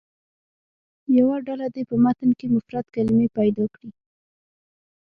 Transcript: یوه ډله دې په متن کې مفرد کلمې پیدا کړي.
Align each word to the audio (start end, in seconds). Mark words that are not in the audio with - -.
یوه 1.17 1.35
ډله 1.47 1.67
دې 1.75 1.83
په 1.89 1.95
متن 2.03 2.29
کې 2.39 2.45
مفرد 2.55 2.85
کلمې 2.95 3.27
پیدا 3.37 3.65
کړي. 3.75 3.89